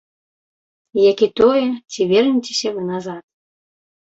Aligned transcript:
Як 1.11 1.17
і 1.27 1.29
тое, 1.39 1.65
ці 1.91 2.01
вернецеся 2.13 2.69
вы 2.79 2.87
назад. 2.91 3.21